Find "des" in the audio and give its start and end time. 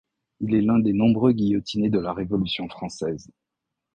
0.79-0.93